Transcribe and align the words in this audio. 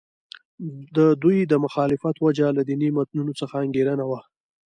د 0.95 0.97
دوی 1.21 1.37
د 1.51 1.53
مخالفت 1.65 2.15
وجه 2.25 2.47
له 2.57 2.61
دیني 2.69 2.89
متنونو 2.97 3.31
څخه 3.41 3.55
انګېرنه 3.65 4.05
وه. 4.09 4.19